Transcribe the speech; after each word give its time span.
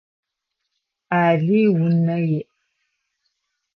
Алый 1.23 1.65
унэ 1.83 2.17
иӏ. 2.37 2.39